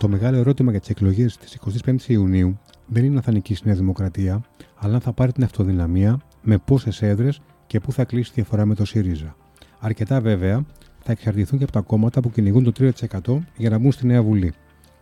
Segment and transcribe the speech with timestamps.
[0.00, 3.66] Το μεγάλο ερώτημα για τις εκλογές της 25η Ιουνίου δεν είναι αν θα νικήσει η
[3.68, 4.40] Νέα Δημοκρατία,
[4.76, 8.66] αλλά αν θα πάρει την αυτοδυναμία, με πόσες έδρες και πού θα κλείσει τη διαφορά
[8.66, 9.36] με το ΣΥΡΙΖΑ.
[9.78, 10.64] Αρκετά βέβαια
[11.02, 12.72] θα εξαρτηθούν και από τα κόμματα που κυνηγούν το
[13.26, 14.52] 3% για να μπουν στη Νέα Βουλή.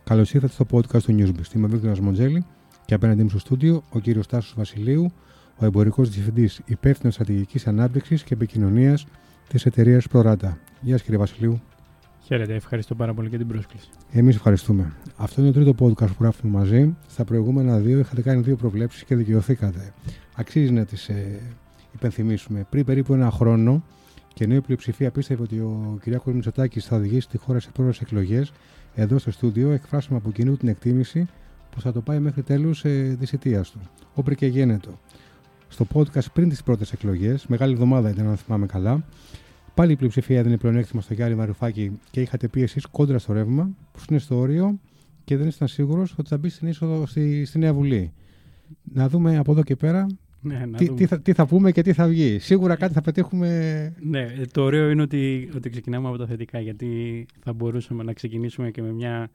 [0.03, 1.55] Καλώς ήρθατε στο podcast του Newsbeast.
[1.55, 2.45] Είμαι ο Βίκτορας Μοντζέλη
[2.85, 5.11] και απέναντί μου στο στούντιο ο κύριος Τάσο Βασιλείου,
[5.57, 9.05] ο εμπορικός διευθυντής υπεύθυνος στρατηγικής ανάπτυξης και επικοινωνίας
[9.47, 10.57] της εταιρείας Προράτα.
[10.81, 11.61] Γεια σας, κύριε Βασιλείου.
[12.29, 13.89] Χαίρετε, ευχαριστώ πάρα πολύ για την πρόσκληση.
[14.11, 14.93] Εμείς ευχαριστούμε.
[15.17, 16.95] Αυτό είναι το τρίτο podcast που γράφουμε μαζί.
[17.07, 19.93] Στα προηγούμενα δύο είχατε κάνει δύο προβλέψεις και δικαιωθήκατε.
[20.35, 21.39] Αξίζει να τις ε,
[21.93, 22.65] υπενθυμίσουμε.
[22.69, 23.83] Πριν περίπου ένα χρόνο,
[24.33, 26.25] και ενώ η πλειοψηφία πίστευε ότι ο κ.
[26.25, 28.51] Μητσοτάκης θα οδηγήσει τη χώρα σε πρόορες εκλογές,
[28.95, 31.27] εδώ στο στούντιο εκφράσαμε από κοινού την εκτίμηση
[31.71, 33.79] που θα το πάει μέχρι τέλους ε, τη αιτία του.
[34.13, 34.99] Όπρι και γένετο.
[35.67, 39.03] Στο podcast πριν τις πρώτες εκλογές, μεγάλη εβδομάδα ήταν, αν θυμάμαι καλά,
[39.79, 43.69] πάλι η πλειοψηφία έδινε πλεονέκτημα στο Γιάννη Μαρουφάκη και είχατε πει εσείς κόντρα στο ρεύμα,
[43.91, 44.79] που είναι στο όριο
[45.23, 48.13] και δεν ήσταν σίγουρος ότι θα μπει στην είσοδο στη, στη Νέα Βουλή.
[48.93, 50.07] Να δούμε από εδώ και πέρα
[50.41, 52.39] ναι, τι, τι, θα, τι θα πούμε και τι θα βγει.
[52.39, 53.93] Σίγουρα κάτι θα πετύχουμε.
[53.99, 58.71] Ναι, το ωραίο είναι ότι, ότι ξεκινάμε από τα θετικά, γιατί θα μπορούσαμε να ξεκινήσουμε
[58.71, 59.29] και με μια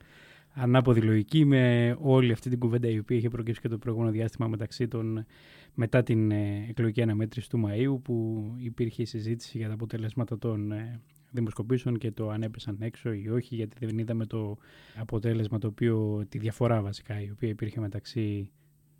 [0.54, 4.48] ανάποδη λογική, με όλη αυτή την κουβέντα η οποία είχε προκύψει και το προηγούμενο διάστημα
[4.48, 5.26] μεταξύ των,
[5.74, 10.72] μετά την ε, εκλογική αναμέτρηση του Μαΐου, που υπήρχε η συζήτηση για τα αποτελέσματα των
[10.72, 14.56] ε, δημοσκοπήσεων και το αν έπεσαν έξω ή όχι, γιατί δεν είδαμε το
[14.96, 18.50] αποτέλεσμα, το οποίο, τη διαφορά βασικά, η οποία υπήρχε μεταξύ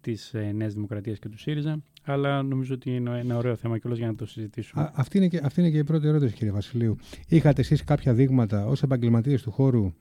[0.00, 1.82] της ε, Νέας Δημοκρατίας και του ΣΥΡΙΖΑ.
[2.02, 4.82] Αλλά νομίζω ότι είναι ένα ωραίο θέμα κιόλας για να το συζητήσουμε.
[4.82, 6.96] Α, αυτή, είναι και, αυτή είναι και η πρώτη ερώτηση, κύριε Βασιλείου.
[7.28, 9.92] Είχατε εσείς κάποια δείγματα ως επαγγελματίες του χώρου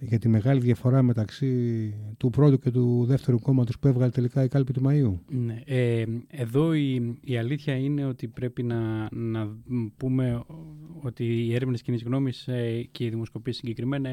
[0.00, 4.48] για τη μεγάλη διαφορά μεταξύ του πρώτου και του δεύτερου κόμματος που έβγαλε τελικά η
[4.48, 5.18] κάλπη του Μαΐου.
[5.28, 5.62] Ναι.
[5.64, 9.56] Ε, εδώ η, η αλήθεια είναι ότι πρέπει να, να
[9.96, 10.44] πούμε
[11.02, 14.10] ότι οι έρευνες κοινής γνώμης ε, και οι δημοσκοπήσεις συγκεκριμένα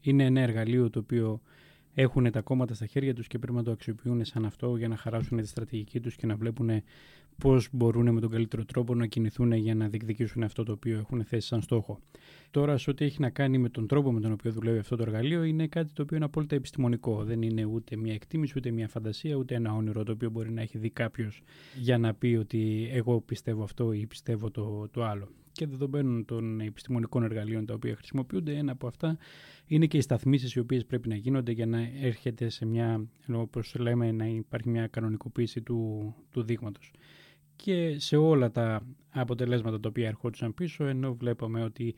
[0.00, 1.40] είναι ένα εργαλείο το οποίο
[1.94, 4.96] έχουν τα κόμματα στα χέρια τους και πρέπει να το αξιοποιούν σαν αυτό για να
[4.96, 6.70] χαράσουν τη στρατηγική τους και να βλέπουν
[7.40, 11.24] πώς μπορούν με τον καλύτερο τρόπο να κινηθούν για να διεκδικήσουν αυτό το οποίο έχουν
[11.24, 12.00] θέσει σαν στόχο.
[12.50, 15.02] Τώρα, σε ό,τι έχει να κάνει με τον τρόπο με τον οποίο δουλεύει αυτό το
[15.02, 17.24] εργαλείο, είναι κάτι το οποίο είναι απόλυτα επιστημονικό.
[17.24, 20.60] Δεν είναι ούτε μια εκτίμηση, ούτε μια φαντασία, ούτε ένα όνειρο το οποίο μπορεί να
[20.60, 21.42] έχει δει κάποιος
[21.80, 26.60] για να πει ότι εγώ πιστεύω αυτό ή πιστεύω το, το άλλο και δεδομένων των
[26.60, 28.56] επιστημονικών εργαλείων τα οποία χρησιμοποιούνται.
[28.56, 29.18] Ένα από αυτά
[29.66, 33.74] είναι και οι σταθμίσεις οι οποίες πρέπει να γίνονται για να έρχεται σε μια, όπως
[33.78, 36.92] λέμε, να υπάρχει μια κανονικοποίηση του, του δείγματος.
[37.62, 41.94] Και σε όλα τα αποτελέσματα τα οποία ερχόντουσαν πίσω, ενώ βλέπαμε ότι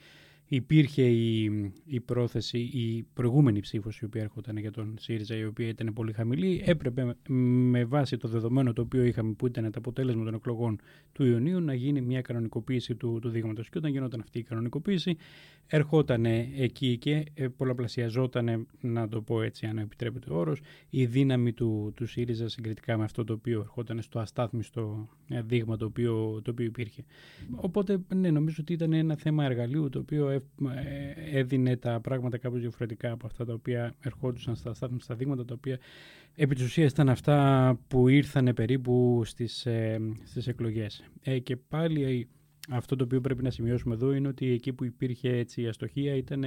[0.55, 1.45] υπήρχε η,
[1.85, 6.13] η πρόθεση, η προηγούμενη ψήφος η οποία έρχονταν για τον ΣΥΡΙΖΑ, η οποία ήταν πολύ
[6.13, 10.81] χαμηλή, έπρεπε με βάση το δεδομένο το οποίο είχαμε, που ήταν το αποτέλεσμα των εκλογών
[11.13, 13.69] του Ιωνίου, να γίνει μια κανονικοποίηση του, του δείγματος.
[13.69, 15.17] Και όταν γινόταν αυτή η κανονικοποίηση,
[15.67, 20.61] ερχόταν εκεί και ε, πολλαπλασιαζόταν, να το πω έτσι, αν επιτρέπεται ο όρος,
[20.91, 25.77] η δύναμη του, του ΣΥΡΙΖΑ συγκριτικά με αυτό το οποίο ερχόταν στο αστάθμιστο ε, δείγμα
[25.77, 27.05] το οποίο, το οποίο υπήρχε.
[27.57, 30.42] Οπότε, ναι, νομίζω ότι ήταν ένα θέμα εργαλείου το οποίο ε,
[31.33, 35.79] έδινε τα πράγματα κάπως διαφορετικά από αυτά τα οποία ερχόντουσαν στα, στα δείγματα τα οποία
[36.35, 41.05] επί της ουσίας ήταν αυτά που ήρθαν περίπου στις, ε, στις εκλογές.
[41.23, 42.29] Ε, και πάλι
[42.71, 46.15] αυτό το οποίο πρέπει να σημειώσουμε εδώ είναι ότι εκεί που υπήρχε έτσι η αστοχία
[46.15, 46.45] ήταν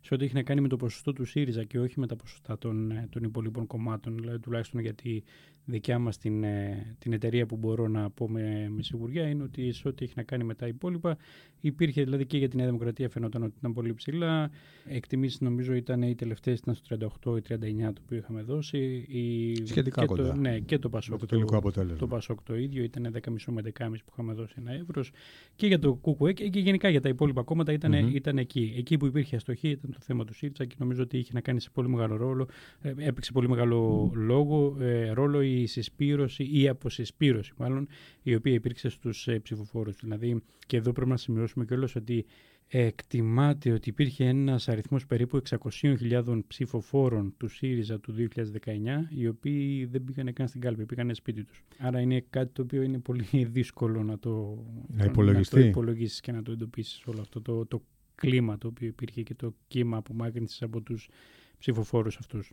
[0.00, 2.58] σε ό,τι έχει να κάνει με το ποσοστό του ΣΥΡΙΖΑ και όχι με τα ποσοστά
[2.58, 5.24] των, των υπολείπων κομμάτων, δηλαδή τουλάχιστον γιατί
[5.64, 9.72] δικιά μας την, ε, την εταιρεία που μπορώ να πω με, με σιγουριά είναι ότι
[9.72, 11.16] σε ό,τι έχει να κάνει με τα υπόλοιπα
[11.60, 14.50] υπήρχε δηλαδή και για την Νέα Δημοκρατία φαινόταν ότι ήταν πολύ ψηλά.
[14.84, 16.96] Εκτιμήσεις νομίζω ήταν οι τελευταίες ήταν στο
[17.34, 18.78] 38 ή 39 το οποίο είχαμε δώσει.
[19.08, 20.28] Η, Σχετικά και κοντά.
[20.28, 21.98] Το, ναι, και το Πασόκ το, τελικό αποτέλεσμα.
[21.98, 25.02] το Πασόκ το ίδιο ήταν 10,5 με 10,5 που είχαμε δώσει ένα ευρώ.
[25.56, 28.14] Και για το ΚΚΕ και γενικά για τα υπόλοιπα κόμματα ήταν, mm-hmm.
[28.14, 28.74] ήταν εκεί.
[28.76, 31.60] Εκεί που υπήρχε αστοχή ήταν το θέμα του ΣΥΡΤΣΑ και νομίζω ότι είχε να κάνει
[31.60, 32.48] σε πολύ μεγάλο ρόλο,
[32.80, 37.88] ε, έπαιξε πολύ μεγάλο λόγο, ε, ρόλο η συσπήρωση ή η αποσυσπήρωση μάλλον
[38.22, 39.96] η οποία υπήρξε στους ε, ψηφοφόρους.
[40.00, 42.24] Δηλαδή και εδώ πρέπει να σημειώσουμε κιόλας ότι
[42.68, 45.42] εκτιμάται ότι υπήρχε ένας αριθμός περίπου
[45.80, 48.38] 600.000 ψηφοφόρων του ΣΥΡΙΖΑ του 2019
[49.08, 51.64] οι οποίοι δεν πήγαν καν στην κάλπη, πήγαν σπίτι τους.
[51.78, 53.26] Άρα είναι κάτι το οποίο είναι πολύ
[53.56, 55.56] δύσκολο να το, να υπολογιστεί.
[55.56, 57.82] να το υπολογίσεις και να το εντοπίσεις όλο αυτό το, το
[58.14, 61.08] κλίμα το οποίο υπήρχε και το κύμα απομάκρυνσης από τους
[61.58, 62.52] ψηφοφόρους αυτούς.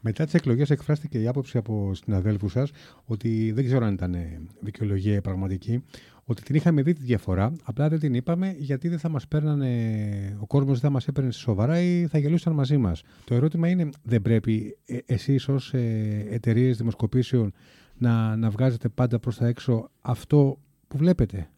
[0.00, 2.70] Μετά τις εκλογές, εκφράστηκε η άποψη από συναδέλφους σας
[3.04, 4.16] ότι δεν ξέρω αν ήταν
[4.60, 5.84] δικαιολογία πραγματική,
[6.24, 10.36] ότι την είχαμε δει τη διαφορά, απλά δεν την είπαμε γιατί δεν θα μας παίρνανε,
[10.40, 13.02] ο κόσμος δεν θα μας έπαιρνε σοβαρά ή θα γελούσαν μαζί μας.
[13.24, 17.52] Το ερώτημα είναι, δεν πρέπει ε, εσείς ως ε, εταιρείες δημοσκοπήσεων
[17.98, 20.58] να, να βγάζετε πάντα προς τα έξω αυτό
[20.88, 21.48] που βλέπετε;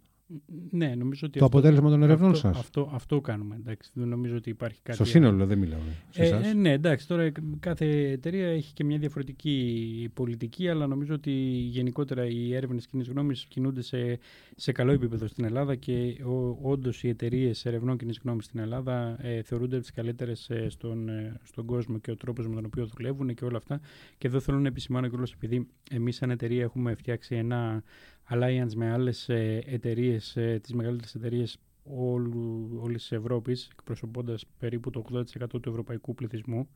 [0.71, 2.59] Ναι, νομίζω ότι το αυτό, αποτέλεσμα των ερευνών αυτό, σας.
[2.59, 3.55] Αυτό, αυτό κάνουμε.
[3.55, 3.91] Εντάξει.
[3.95, 4.97] Δεν νομίζω ότι υπάρχει κάτι.
[4.97, 5.83] Στο σύνολο δεν μιλάμε.
[6.11, 6.47] Σε Ε, εσάς.
[6.47, 7.07] ε, ναι, εντάξει.
[7.09, 11.31] Τώρα κάθε εταιρεία έχει και μια διαφορετική πολιτική, αλλά νομίζω ότι
[11.71, 14.19] γενικότερα οι έρευνες κοινής γνώμης κινούνται σε,
[14.57, 16.17] σε καλό επίπεδο στην Ελλάδα και
[16.63, 21.65] όντως οι εταιρείες ερευνών κοινής γνώμης στην Ελλάδα ε, θεωρούνται τις καλύτερες στον, ε, στον
[21.67, 23.81] κόσμο και ο τρόπος με τον οποίο δουλεύουν και όλα αυτά.
[24.19, 27.83] Και εδώ θέλω να επισημάνω κιόλας επειδή εμείς, σαν εταιρεία, έχουμε φτιάξει ένα
[28.31, 29.29] alliance με άλλες
[29.65, 36.15] εταιρείες, ε, τις μεγαλύτερες εταιρείες όλου, όλης της Ευρώπης, εκπροσωπώντας περίπου το 80% του ευρωπαϊκού
[36.15, 36.69] πληθυσμού.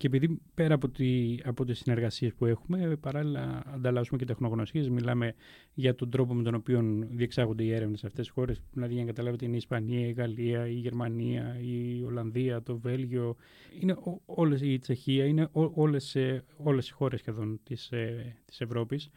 [0.00, 5.34] Και επειδή πέρα από, τη, από τις συνεργασίες που έχουμε, παράλληλα ανταλλάσσουμε και τεχνογνωσίες, μιλάμε
[5.74, 8.62] για τον τρόπο με τον οποίο διεξάγονται οι έρευνες σε αυτές τις χώρες.
[8.72, 13.36] Δηλαδή, για να καταλάβετε, είναι η Ισπανία, η Γαλλία, η Γερμανία, η Ολλανδία, το Βέλγιο,
[13.80, 18.36] είναι ό, όλες, η Τσεχία, είναι ό, όλες, ε, όλες οι χώρες σχεδόν της, ε,
[18.44, 19.10] της Ευρώπης.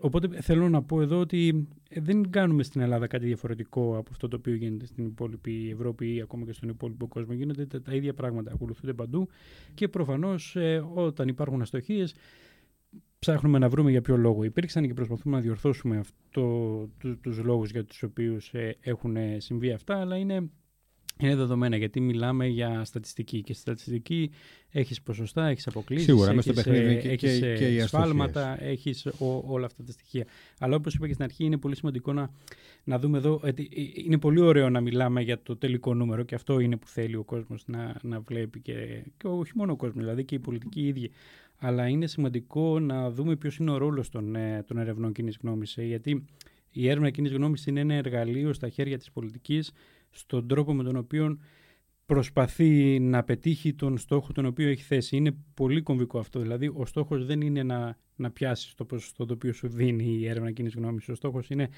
[0.00, 4.36] Οπότε θέλω να πω εδώ ότι δεν κάνουμε στην Ελλάδα κάτι διαφορετικό από αυτό το
[4.36, 7.32] οποίο γίνεται στην υπόλοιπη Ευρώπη ή ακόμα και στον υπόλοιπο κόσμο.
[7.34, 9.28] Γίνονται τα, τα ίδια πράγματα, ακολουθούνται παντού
[9.74, 12.14] και προφανώς ε, όταν υπάρχουν αστοχίες
[13.18, 16.42] ψάχνουμε να βρούμε για ποιο λόγο υπήρξαν και προσπαθούμε να διορθώσουμε αυτό,
[16.98, 20.50] του, τους λόγους για τους οποίους ε, έχουν συμβεί αυτά, αλλά είναι
[21.18, 24.30] είναι δεδομένα γιατί μιλάμε για στατιστική και στη στατιστική
[24.70, 27.66] έχεις ποσοστά, έχεις αποκλήσεις, Σίγουρα, έχεις, μέσα στο παιχνίδι ε, και- έχεις και- ε, και
[27.74, 30.26] οι σφάλματα, έχεις ο- όλα αυτά τα στοιχεία.
[30.58, 32.30] Αλλά όπως είπα και στην αρχή είναι πολύ σημαντικό να,
[32.84, 36.34] να δούμε εδώ, ότι ε, είναι πολύ ωραίο να μιλάμε για το τελικό νούμερο και
[36.34, 40.02] αυτό είναι που θέλει ο κόσμος να, να βλέπει και, και όχι μόνο ο κόσμος,
[40.04, 41.10] δηλαδή και οι πολιτικοί οι ίδιοι.
[41.58, 45.76] Αλλά είναι σημαντικό να δούμε ποιος είναι ο ρόλος των, ε, των ερευνών κοινής γνώμης.
[45.78, 46.24] Γιατί
[46.72, 49.72] η έρευνα κοινής γνώμης είναι ένα εργαλείο στα χέρια της πολιτικής
[50.10, 51.38] στον τρόπο με τον οποίο
[52.06, 55.16] προσπαθεί να πετύχει τον στόχο τον οποίο έχει θέσει.
[55.16, 56.40] Είναι πολύ κομβικό αυτό.
[56.40, 60.28] Δηλαδή, ο στόχος δεν είναι να, να πιάσεις το ποσοστό το οποίο σου δίνει η
[60.28, 60.98] έρευνα κοινή γνώμη.
[61.08, 61.68] Ο στόχος είναι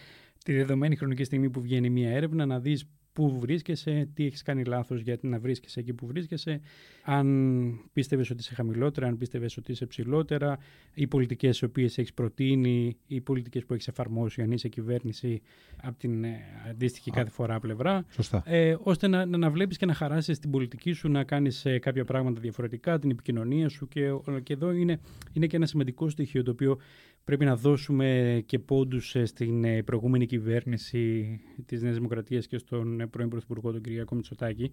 [0.44, 4.64] τη δεδομένη χρονική στιγμή που βγαίνει μια έρευνα να δεις πού βρίσκεσαι, τι έχεις κάνει
[4.64, 6.60] λάθος για να βρίσκεσαι εκεί που βρίσκεσαι,
[7.04, 10.58] αν πίστευες ότι είσαι χαμηλότερα, αν πίστευες ότι είσαι ψηλότερα,
[10.94, 15.42] οι πολιτικές οι οποίες έχεις προτείνει, οι πολιτικές που έχεις εφαρμόσει, αν είσαι κυβέρνηση
[15.82, 17.12] από την ε, αντίστοιχη Α.
[17.14, 18.42] κάθε φορά πλευρά Σωστά.
[18.46, 21.78] ε, ώστε να, να, να βλέπεις και να χαράσεις την πολιτική σου, να κάνεις ε,
[21.78, 24.08] κάποια πράγματα διαφορετικά, την επικοινωνία σου και,
[24.42, 25.00] και εδώ είναι,
[25.32, 26.78] είναι και ένα σημαντικό στοιχείο το οποίο
[27.24, 33.00] πρέπει να δώσουμε και πόντους ε, στην ε, προηγούμενη κυβέρνηση της Νέας Δημοκρατίας και στον
[33.00, 34.72] ε, πρώην Πρωθυπουργό τον Κυριακό Μητσοτάκη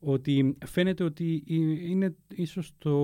[0.00, 1.54] ότι φαίνεται ότι ε,
[1.90, 2.94] είναι ίσως το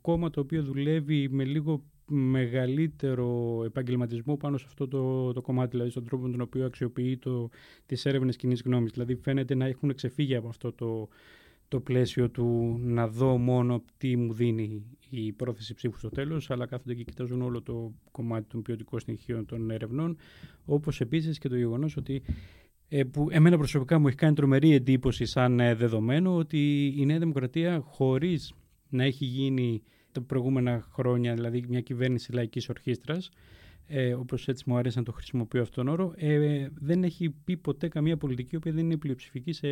[0.00, 1.84] κόμμα το οποίο δουλεύει με λίγο
[2.14, 7.16] μεγαλύτερο επαγγελματισμό πάνω σε αυτό το, το κομμάτι, δηλαδή στον τρόπο με τον οποίο αξιοποιεί
[7.16, 7.48] το,
[7.86, 8.92] τις έρευνες κοινής γνώμης.
[8.92, 11.08] Δηλαδή φαίνεται να έχουν ξεφύγει από αυτό το,
[11.72, 16.66] το πλαίσιο του να δω μόνο τι μου δίνει η πρόθεση ψήφου στο τέλος, αλλά
[16.66, 20.16] κάθονται και κοιτάζουν όλο το κομμάτι των ποιοτικών στοιχείων των ερευνών,
[20.64, 22.22] όπως επίσης και το γεγονός ότι
[22.88, 27.18] ε, που εμένα προσωπικά μου έχει κάνει τρομερή εντύπωση σαν ε, δεδομένο ότι η Νέα
[27.18, 28.54] Δημοκρατία χωρίς
[28.88, 29.82] να έχει γίνει
[30.12, 33.30] τα προηγούμενα χρόνια, δηλαδή μια κυβέρνηση λαϊκής ορχήστρας,
[33.86, 37.56] ε, όπως έτσι μου αρέσει να το χρησιμοποιώ αυτόν τον όρο, ε, δεν έχει πει
[37.56, 39.68] ποτέ καμία πολιτική η οποία δεν είναι πλειοψηφική σε,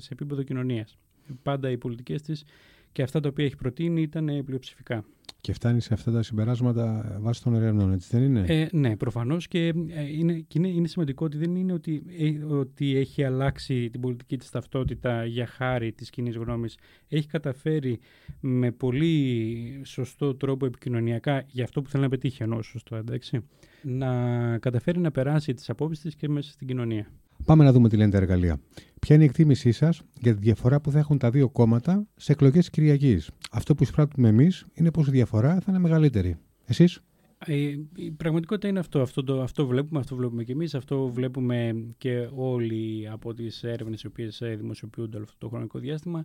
[0.00, 0.98] σε επίπεδο κοινωνίας.
[1.42, 2.44] Πάντα οι πολιτικές της
[2.92, 5.04] και αυτά τα οποία έχει προτείνει ήταν ε, πλειοψηφικά.
[5.40, 9.48] Και φτάνει σε αυτά τα συμπεράσματα βάσει των ερευνών, έτσι δεν είναι; Ε, ναι, προφανώς
[9.48, 13.90] και, ε, είναι, και είναι, είναι σημαντικό ότι δεν είναι ότι, ε, ότι έχει αλλάξει
[13.90, 16.78] την πολιτική της ταυτότητα για χάρη της κοινή γνώμης.
[17.08, 17.98] Έχει καταφέρει
[18.40, 23.40] με πολύ σωστό τρόπο επικοινωνιακά, για αυτό που θέλει να πετύχει εννοώ σωστό, εντάξει,
[23.82, 27.06] να καταφέρει να περάσει τις απόψεις της και μέσα στην κοινωνία.
[27.44, 28.60] Πάμε να δούμε τι λένε τα εργαλεία.
[29.00, 32.32] Ποια είναι η εκτίμησή σας για τη διαφορά που θα έχουν τα δύο κόμματα σε
[32.32, 36.36] εκλογές της Κυριακής; Αυτό που εισπράττουμε εμείς είναι πως η διαφορά θα είναι μεγαλύτερη.
[36.64, 37.00] Εσείς;
[37.46, 37.54] Ε,
[37.96, 39.00] η πραγματικότητα είναι αυτό.
[39.00, 44.02] Αυτό, το, αυτό βλέπουμε, αυτό βλέπουμε και εμείς, αυτό βλέπουμε και όλοι από τις έρευνες
[44.02, 46.24] οι οποίες ε, δημοσιοποιούνται όλο αυτό το χρονικό διάστημα.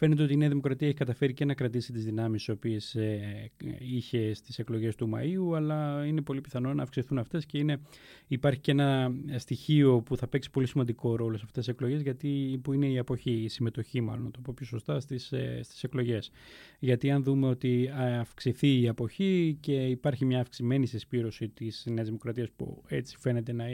[0.00, 3.50] Φαίνεται ότι η Νέα Δημοκρατία έχει καταφέρει και να κρατήσει τις δυνάμεις οι οποίες ε,
[3.78, 7.80] είχε στις εκλογές του Μαΐου, αλλά είναι πολύ πιθανό να αυξηθούν αυτές και είναι,
[8.26, 12.60] υπάρχει και ένα στοιχείο που θα παίξει πολύ σημαντικό ρόλο σε αυτές τις εκλογές, γιατί,
[12.62, 15.82] που είναι η αποχή, η συμμετοχή μάλλον, να το πω πιο σωστά, στις, ε, στις
[15.84, 16.30] εκλογές.
[16.78, 17.90] Γιατί αν δούμε ότι
[18.20, 23.64] αυξηθεί η αποχή και υπάρχει μια αυξημένη συσπήρωση της Νέας Δημοκρατίας που έτσι φαίνεται να,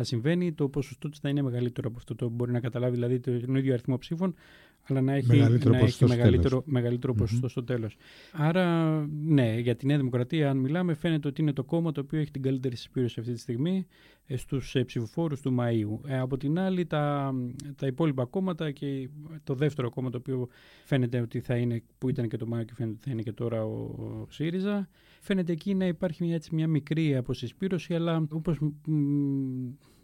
[0.00, 2.14] να συμβαίνει, το ποσοστό της θα είναι μεγαλύτερο από αυτό.
[2.14, 4.34] Το μπορεί να καταλάβει δηλαδή τον ίδιο αριθμό ψήφων,
[4.82, 7.96] αλλά να έχει Μεγαλύτερο να ποσοστό έχει στο μεγαλύτερο, μεγαλύτερο ποσοστό στο τέλος.
[8.32, 12.18] Άρα, ναι, για τη Νέα Δημοκρατία, αν μιλάμε, φαίνεται ότι είναι το κόμμα το οποίο
[12.18, 13.86] έχει την καλύτερη συσπήρωση αυτή τη στιγμή
[14.34, 16.10] στους ψηφοφόρους του Μαΐου.
[16.10, 17.34] Ε, από την άλλη, τα,
[17.76, 19.08] τα υπόλοιπα κόμματα και
[19.44, 20.48] το δεύτερο κόμμα το οποίο
[20.84, 23.32] φαίνεται ότι θα είναι, που ήταν και το Μάιο και φαίνεται ότι θα είναι και
[23.32, 24.88] τώρα ο, ο ΣΥΡΙΖΑ,
[25.20, 28.66] φαίνεται εκεί να υπάρχει μια, έτσι, μια μικρή αποσυσπήρωση, αλλά όπως μ,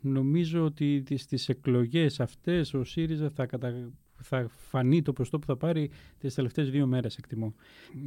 [0.00, 3.90] νομίζω ότι στις εκλογές αυτές ο ΣΥΡΙΖΑ θα, κατα...
[4.22, 7.54] θα φανεί το ποστό που θα πάρει τις τελευταίες δύο μέρες εκτιμώ.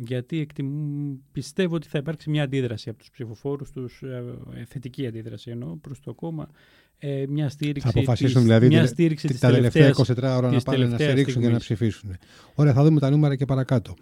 [0.02, 4.24] Γιατί εκτιμώ, πιστεύω ότι θα υπάρξει μια αντίδραση από τους ψηφοφόρους τους, ε,
[4.66, 6.50] θετική αντίδραση εννοώ προς το κόμμα,
[6.98, 7.92] ε, μια στήριξη.
[7.92, 11.42] Θα αποφασίσουν της, δηλαδή μια στήριξη τα, τα τελευταία 24 ώρα να πάνε να στηρίξουν
[11.42, 12.16] και να ψηφίσουν.
[12.56, 13.94] Ωραία, θα δούμε τα νούμερα και παρακάτω.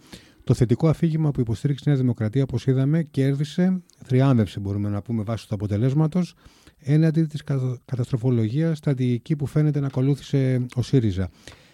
[0.48, 5.22] Το θετικό αφήγημα που υποστήριξε η Νέα Δημοκρατία, όπως είδαμε, κέρδισε, θριάμβευσε, μπορούμε να πούμε,
[5.22, 6.34] βάσει του αποτελέσματος,
[6.78, 7.42] έναντι της
[7.84, 11.30] καταστροφολογίας στρατηγική που φαίνεται να ακολούθησε ο ΣΥΡΙΖΑ.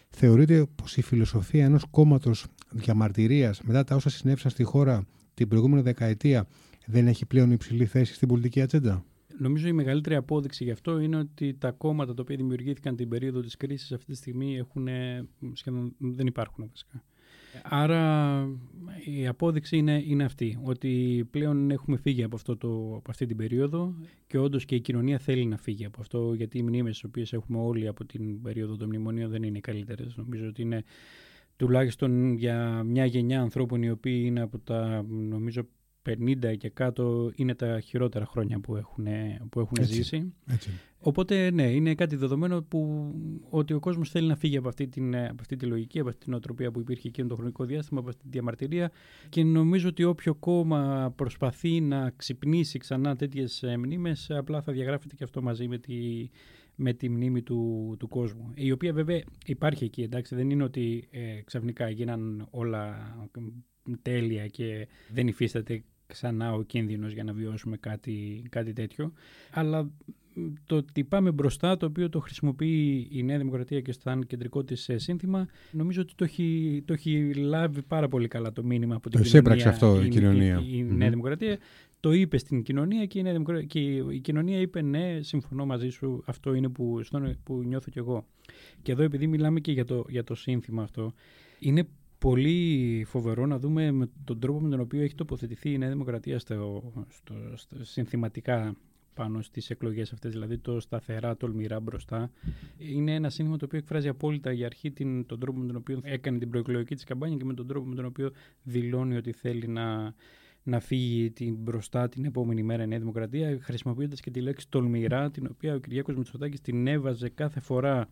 [0.09, 5.83] Θεωρείτε πως η φιλοσοφία ενός κόμματος διαμαρτυρίας μετά τα όσα συνέβησαν στη χώρα την προηγούμενη
[5.83, 6.47] δεκαετία
[6.87, 9.05] δεν έχει πλέον υψηλή θέση στην πολιτική ατζέντα;
[9.39, 13.41] Νομίζω η μεγαλύτερη απόδειξη γι' αυτό είναι ότι τα κόμματα τα οποία δημιουργήθηκαν την περίοδο
[13.41, 14.89] της κρίσης αυτή τη στιγμή έχουν,
[15.53, 17.05] σχεδόν δεν υπάρχουν βασικά.
[17.63, 18.49] Άρα
[19.05, 23.37] η απόδειξη είναι, είναι αυτή, ότι πλέον έχουμε φύγει από, αυτό το, από αυτή την
[23.37, 23.95] περίοδο
[24.27, 27.33] και όντως και η κοινωνία θέλει να φύγει από αυτό, γιατί οι μνήμες τις οποίες
[27.33, 30.17] έχουμε όλοι από την περίοδο των μνημονίων δεν είναι οι καλύτερες.
[30.17, 30.85] Νομίζω ότι είναι
[31.57, 35.67] τουλάχιστον για μια γενιά ανθρώπων οι οποίοι είναι από τα νομίζω
[36.09, 39.07] 50 και κάτω είναι τα χειρότερα χρόνια που έχουν,
[39.51, 40.35] που έχουν ζήσει.
[40.47, 40.71] Έτσι.
[41.07, 43.11] Οπότε ναι, είναι κάτι δεδομένο που
[43.51, 46.25] ότι ο κόσμος θέλει να φύγει από αυτή, την, από αυτή τη λογική, από αυτή
[46.25, 48.91] την οτροπία που υπήρχε εκείνο το χρονικό διάστημα, από αυτή τη διαμαρτυρία
[49.29, 55.25] και νομίζω ότι όποιο κόμμα προσπαθεί να ξυπνήσει ξανά τέτοιες μνήμες απλά θα διαγράφεται και
[55.25, 56.29] αυτό μαζί με τη,
[56.75, 58.53] με τη μνήμη του, του κόσμου.
[58.55, 63.17] Η οποία βέβαια υπάρχει εκεί, εντάξει, δεν είναι ότι ε, ξαφνικά γίναν όλα
[64.03, 69.13] τέλεια και δεν υφίσταται ξανά ο κίνδυνος για να βιώσουμε κάτι, κάτι τέτοιο.
[69.51, 69.91] Αλλά
[70.67, 74.91] το ότι πάμε μπροστά, το οποίο το χρησιμοποιεί η Νέα Δημοκρατία και σαν κεντρικό της
[74.95, 79.23] σύνθημα, νομίζω ότι το έχει, το έχει λάβει πάρα πολύ καλά το μήνυμα από την
[79.23, 79.69] το κοινωνία.
[79.69, 80.63] αυτό η, κοινωνία.
[80.67, 81.59] Η, η, Νέα Δημοκρατία.
[82.01, 83.81] Το είπε στην κοινωνία και η, Νέα Δημοκρατία, και
[84.15, 87.01] η κοινωνία είπε ναι, συμφωνώ μαζί σου, αυτό είναι που,
[87.43, 88.27] που νιώθω κι εγώ.
[88.83, 91.13] Και εδώ επειδή μιλάμε και για το, για το σύνθημα αυτό,
[91.59, 91.89] είναι
[92.25, 96.39] πολύ φοβερό να δούμε με τον τρόπο με τον οποίο έχει τοποθετηθεί η Νέα Δημοκρατία
[96.39, 98.77] στο, στο, στο συνθηματικά
[99.15, 102.31] πάνω στις εκλογές αυτές, δηλαδή το σταθερά, τολμηρά μπροστά.
[102.79, 106.01] Είναι ένα σύνθημα το οποίο εκφράζει απόλυτα για αρχή την, τον τρόπο με τον οποίο
[106.03, 108.31] έκανε την προεκλογική της καμπάνια και με τον τρόπο με τον οποίο
[108.63, 110.15] δηλώνει ότι θέλει να,
[110.63, 115.31] να φύγει την μπροστά την επόμενη μέρα η Νέα Δημοκρατία, χρησιμοποιώντας και τη λέξη τολμηρά,
[115.31, 118.09] την οποία ο Κυριάκος Μητσοτάκης την έβαζε κάθε φορά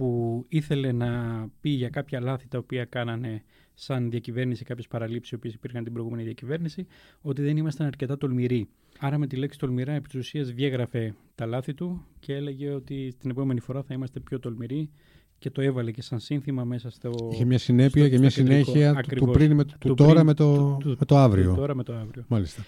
[0.00, 1.10] που ήθελε να
[1.60, 3.42] πει για κάποια λάθη τα οποία κάνανε
[3.74, 6.86] σαν διακυβέρνηση, κάποιες παραλήψεις οι οποίες υπήρχαν την προηγούμενη διακυβέρνηση,
[7.20, 8.68] ότι δεν ήμασταν αρκετά τολμηροί.
[8.98, 13.14] Άρα με τη λέξη τολμηρά επί της ουσίας διέγραφε τα λάθη του και έλεγε ότι
[13.18, 14.90] την επόμενη φορά θα είμαστε πιο τολμηροί
[15.38, 17.30] και το έβαλε και σαν σύνθημα μέσα στο.
[17.32, 21.16] Είχε μια συνέπεια και μια συνέχεια του, πριν με, του, τώρα με το, με το
[21.16, 21.54] αύριο.
[21.54, 22.24] τώρα με το αύριο.
[22.28, 22.64] Μάλιστα.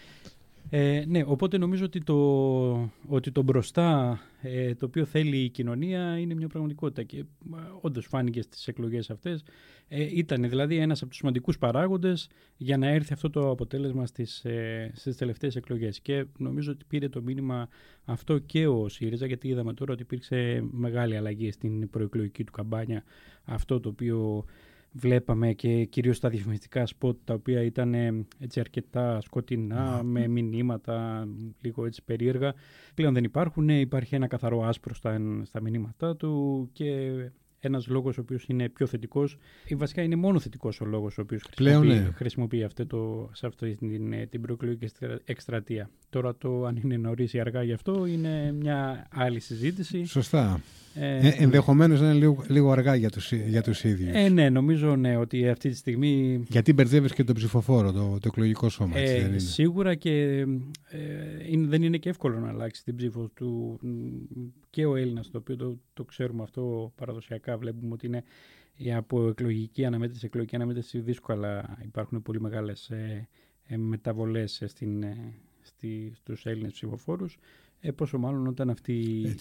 [0.74, 6.18] Ε, ναι, οπότε νομίζω ότι το, ότι το μπροστά ε, το οποίο θέλει η κοινωνία
[6.18, 7.24] είναι μια πραγματικότητα και ε,
[7.80, 9.42] όντως φάνηκε στις εκλογές αυτές.
[9.88, 14.44] Ε, ήταν δηλαδή ένας από τους σημαντικούς παράγοντες για να έρθει αυτό το αποτέλεσμα στις,
[14.44, 17.68] ε, στις τελευταίες εκλογές και νομίζω ότι πήρε το μήνυμα
[18.04, 23.04] αυτό και ο ΣΥΡΙΖΑ γιατί είδαμε τώρα ότι υπήρξε μεγάλη αλλαγή στην προεκλογική του καμπάνια
[23.44, 24.44] αυτό το οποίο
[24.92, 27.94] βλέπαμε και κυρίως τα διαφημιστικά σποτ τα οποία ήταν
[28.38, 31.28] έτσι αρκετά σκοτεινά με μηνύματα
[31.60, 32.54] λίγο έτσι περίεργα
[32.94, 37.10] πλέον δεν υπάρχουν, υπάρχει ένα καθαρό άσπρο στα, στα μηνύματά του και
[37.64, 41.20] ένας λόγος ο οποίος είναι πιο θετικός, ή βασικά είναι μόνο θετικός ο λόγος ο
[41.20, 42.10] οποίος χρησιμοποιεί, ναι.
[42.14, 44.88] χρησιμοποιεί αυτό το, σε αυτή την, την προεκλογική
[45.24, 45.90] εκστρατεία.
[46.10, 50.04] Τώρα το αν είναι νωρίς ή αργά γι' αυτό είναι μια άλλη συζήτηση.
[50.04, 50.60] Σωστά.
[50.94, 54.14] Ε, ε, Ενδεχομένως να είναι λίγο, λίγο αργά για τους για τους ίδιους.
[54.14, 56.42] Ε, ναι, νομίζω ναι, ότι αυτή τη στιγμή.
[56.48, 58.98] Γιατί μπερδεύεις και τον ψηφοφόρο, το, το εκλογικό σώμα.
[58.98, 60.46] Ε, δεν είναι; Σίγουρα και ε,
[61.48, 63.80] είναι, δεν είναι και εύκολο να αλλάξει την ψήφο του
[64.70, 67.58] και ο Έλληνας, το οποίο το, το ξέρουμε αυτό παραδοσιακά.
[67.58, 68.24] Βλέπουμε ότι είναι
[68.96, 71.78] από εκλογική αναμέτρηση, εκλογική αναμέτρηση δύσκολα.
[71.84, 73.28] Υπάρχουν πολύ μεγάλες ε,
[73.66, 77.38] ε, μεταβολές στην, ε, στη, στους Έλληνες ψηφοφόρους
[77.84, 78.92] ε, πόσο μάλλον όταν αυτοί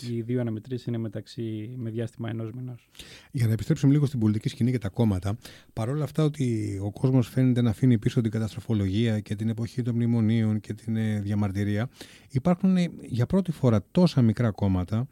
[0.10, 2.90] οι δύο αναμετρήσεις είναι μεταξύ με διάστημα ενός μηνός.
[3.32, 5.38] Για να επιστρέψουμε λίγο στην πολιτική σκηνή και τα κόμματα,
[5.74, 9.96] παρόλα αυτά ότι ο κόσμος φαίνεται να αφήνει πίσω την καταστροφολογία και την εποχή των
[9.96, 11.90] μνημονίων και την ε, διαμαρτυρία,
[12.30, 15.08] υπάρχουν ε, για πρώτη φορά τόσα μικρά κόμματα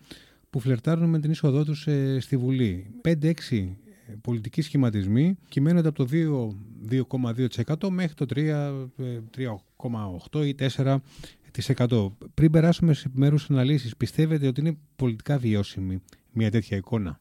[0.50, 2.88] που φλερτάρουν με την είσοδό τους ε, στη Βουλή.
[3.21, 3.31] 5-6
[4.21, 6.09] πολιτικοί σχηματισμοί κυμαίνονται από το
[6.89, 10.98] 2,2% μέχρι το 3,8% ή 4%
[12.34, 16.01] πριν περάσουμε σε επιμέρους αναλύσεις, πιστεύετε ότι είναι πολιτικά βιώσιμη
[16.32, 17.20] μια τέτοια εικόνα;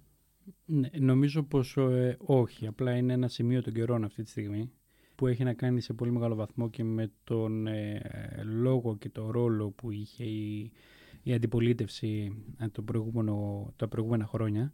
[0.65, 2.67] Ναι, νομίζω πως ε, όχι.
[2.67, 4.71] Απλά είναι ένα σημείο των καιρών αυτή τη στιγμή
[5.15, 8.01] που έχει να κάνει σε πολύ μεγάλο βαθμό και με τον ε,
[8.45, 10.73] λόγο και τον ρόλο που είχε η,
[11.23, 12.33] η αντιπολίτευση
[12.73, 14.73] το προηγούμενο, τα προηγούμενα χρόνια.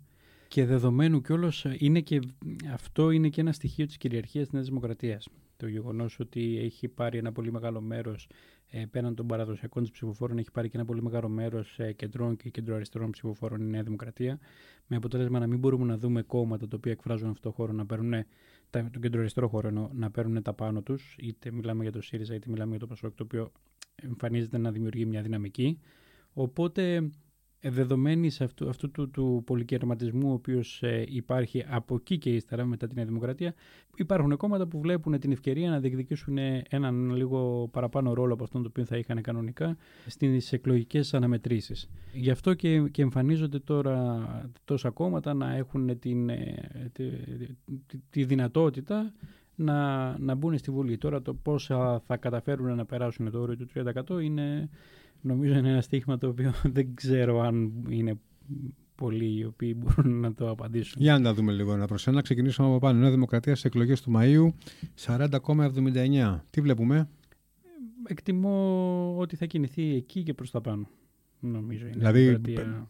[0.48, 2.20] Και δεδομένου κιόλας είναι και
[2.72, 5.28] αυτό είναι και ένα στοιχείο της κυριαρχίας της Νέας Δημοκρατίας.
[5.56, 8.28] Το γεγονός ότι έχει πάρει ένα πολύ μεγάλο μέρος
[8.70, 12.36] ε, πέραν των παραδοσιακών της ψηφοφόρων, έχει πάρει και ένα πολύ μεγάλο μέρος ε, κεντρών
[12.36, 14.38] και κεντροαριστερών ψηφοφόρων η Νέα Δημοκρατία.
[14.86, 17.86] Με αποτέλεσμα να μην μπορούμε να δούμε κόμματα τα οποία εκφράζουν αυτό το χώρο να
[17.86, 18.24] παίρνουν
[18.70, 22.70] τον κεντροαριστερό χώρο να παίρνουν τα πάνω τους, είτε μιλάμε για το ΣΥΡΙΖΑ είτε μιλάμε
[22.70, 23.52] για το ΠΑΣΟΚ, το οποίο
[23.94, 25.78] εμφανίζεται να δημιουργεί μια δυναμική.
[26.32, 27.10] Οπότε
[27.70, 32.86] δεδομένη αυτού, αυτού του, του πολυκερματισμού ο οποίος ε, υπάρχει από εκεί και ύστερα μετά
[32.86, 33.54] την Δημοκρατία
[33.96, 38.68] υπάρχουν κόμματα που βλέπουν την ευκαιρία να διεκδικήσουν έναν λίγο παραπάνω ρόλο από αυτόν το
[38.68, 41.88] οποίο θα είχαν κανονικά στις εκλογικές αναμετρήσεις.
[42.12, 47.04] Γι' αυτό και, και εμφανίζονται τώρα τόσα κόμματα να έχουν την, ε, τη,
[47.86, 49.12] τη, τη δυνατότητα
[49.54, 50.98] να, να μπουν στη Βουλή.
[50.98, 53.66] Τώρα το πόσα θα καταφέρουν να περάσουν το όριο του
[54.18, 54.68] 30% είναι
[55.24, 58.18] νομίζω είναι ένα στοίχημα το οποίο δεν ξέρω αν είναι
[58.94, 61.02] πολλοί οι οποίοι μπορούν να το απαντήσουν.
[61.02, 62.22] Για να δούμε λίγο ένα προς ένα.
[62.22, 62.98] Ξεκινήσουμε από πάνω.
[62.98, 64.48] Νέα Δημοκρατία σε εκλογές του Μαΐου
[65.06, 66.40] 40,79.
[66.50, 67.08] Τι βλέπουμε;
[68.06, 70.88] Εκτιμώ ότι θα κινηθεί εκεί και προς τα πάνω.
[71.40, 72.88] Νομίζω είναι δηλαδή δημοκρατία...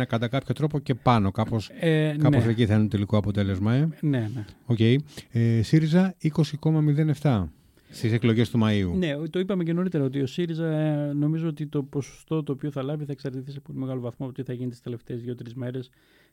[0.00, 1.30] 41 κατά κάποιο τρόπο και πάνω.
[1.30, 2.50] Κάπως, ε, κάπως ναι.
[2.50, 3.74] εκεί θα είναι το τελικό αποτέλεσμα.
[3.74, 3.88] Ε.
[4.00, 4.44] Ναι, ναι.
[4.66, 4.96] Okay.
[5.30, 6.14] Ε, ΣΥΡΙΖΑ
[7.22, 7.46] 20,07
[7.96, 8.90] στις εκλογές του Μαΐου.
[8.96, 12.70] Ναι, το είπαμε και νωρίτερα ότι ο ΣΥΡΙΖΑ ε, νομίζω ότι το ποσοστό το οποίο
[12.70, 15.54] θα λάβει θα εξαρτηθεί σε πολύ μεγάλο βαθμό από τι θα γίνει τις τελευταίες δύο-τρεις
[15.54, 15.90] μέρες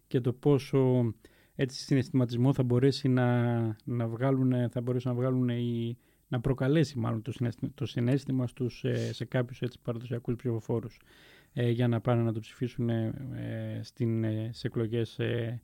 [0.07, 1.13] και το πόσο
[1.55, 7.21] έτσι συναισθηματισμό θα μπορέσει να, να βγάλουν, θα μπορέσει να βγάλουν οι, να προκαλέσει μάλλον
[7.21, 10.99] το συναίσθημα, το συναίσθημα στους, ε, σε κάποιους έτσι παραδοσιακούς ψηφοφόρους
[11.53, 13.13] ε, για να πάνε να το ψηφίσουν ε,
[13.83, 15.61] στην, ε, σε εκλογές ε,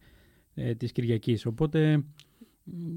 [0.78, 1.46] της Κυριακής.
[1.46, 2.04] Οπότε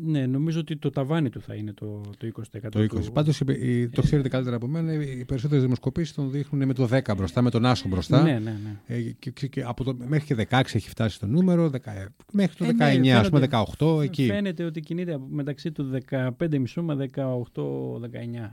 [0.04, 2.68] ναι, νομίζω ότι το ταβάνι του θα είναι το, το 20%.
[2.70, 2.88] Το 20%.
[2.88, 3.12] Του...
[3.12, 7.16] Πάντως, το ε, ξέρετε καλύτερα από μένα, οι περισσότερες δημοσκοπήσεις τον δείχνουν με το 10
[7.16, 8.22] μπροστά, με τον άσο μπροστά.
[8.22, 8.96] Ναι, ναι, ναι.
[8.96, 11.78] Ε, και, και, από το, μέχρι και 16 έχει φτάσει το νούμερο, 10,
[12.32, 14.26] μέχρι το 19, ε, ναι, ας πούμε 18, εκεί.
[14.26, 16.28] Φαίνεται ότι κινείται μεταξύ του 15,5
[16.80, 17.58] με 18-19.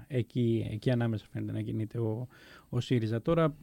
[0.08, 2.27] Εκεί, εκεί ανάμεσα φαίνεται να κινείται ο,
[2.69, 3.21] ο ΣΥΡΙΖΑ.
[3.21, 3.55] Τώρα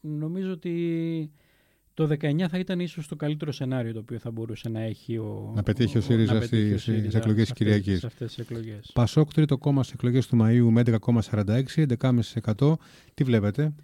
[0.00, 1.30] νομίζω ότι
[1.94, 5.52] το 19 θα ήταν ίσως το καλύτερο σενάριο το οποίο θα μπορούσε να έχει ο...
[5.54, 7.98] Να πετύχει ο, ΣΥΡΙΖΑ στις εκλογές της Κυριακής.
[7.98, 8.90] Σε αυτές τις εκλογές.
[8.94, 11.62] Πασόκ τρίτο κόμμα στις εκλογές του Μαΐου με 11,46,
[11.98, 12.72] 11,5%.
[13.14, 13.74] Τι βλέπετε;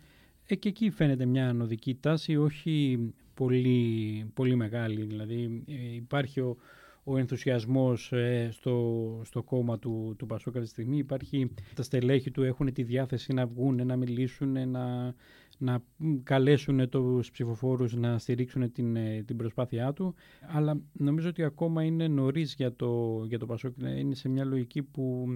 [0.46, 2.98] Ε, και εκεί φαίνεται μια ανωδική τάση, όχι
[3.34, 5.02] πολύ, πολύ μεγάλη.
[5.02, 6.56] Δηλαδή ε, υπάρχει ο,
[7.04, 10.98] ο ενθουσιασμός ε, στο, στο κόμμα του, του Πασόκ αυτή τη στιγμή.
[10.98, 15.14] Υπάρχει, τα στελέχη του έχουν τη διάθεση να βγουν, να μιλήσουν, να,
[15.60, 15.82] να
[16.22, 20.14] καλέσουν τους ψηφοφόρους να στηρίξουν την, ε, την προσπάθειά του.
[20.46, 23.74] Αλλά νομίζω ότι ακόμα είναι νωρίς για το, για το Πασόκ.
[23.98, 25.26] Είναι σε μια λογική που,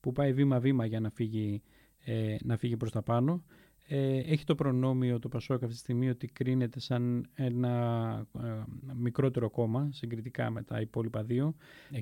[0.00, 1.62] που πάει βήμα-βήμα για να φύγει,
[2.04, 3.42] ε, να φύγει προς τα πάνω.
[3.88, 8.62] Ε, έχει το προνόμιο το Πασόκ αυτή τη στιγμή ότι κρίνεται σαν ένα ε,
[8.94, 11.54] μικρότερο κόμμα συγκριτικά με τα υπόλοιπα δύο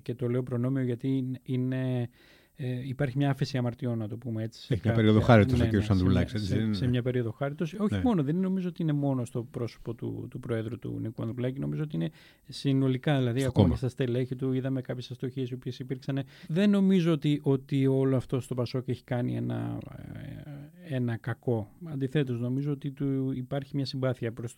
[0.02, 2.08] και το λέω προνόμιο γιατί είναι
[2.56, 4.66] ε, υπάρχει μια άφεση αμαρτιών, να το πούμε έτσι.
[4.68, 5.82] Έχει μια περίοδο χάριτος ναι, ο κ.
[5.82, 6.30] Σανδουλάκη.
[6.30, 7.74] Σε, σε, σε, μια περίοδο χάριτος.
[7.78, 8.00] Όχι ναι.
[8.04, 11.58] μόνο, δεν νομίζω ότι είναι μόνο στο πρόσωπο του, του Προέδρου του Νίκου Ανδρουλάκη.
[11.58, 12.10] Νομίζω ότι είναι
[12.48, 16.22] συνολικά, δηλαδή στο ακόμα και στα στελέχη του είδαμε κάποιες αστοχίες οι οποίες υπήρξαν.
[16.48, 19.78] Δεν νομίζω ότι, ότι όλο αυτό στο Πασόκ έχει κάνει ένα,
[20.88, 21.70] ε, ένα κακό.
[21.84, 24.56] Αντιθέτως, νομίζω ότι του υπάρχει μια συμπάθεια προς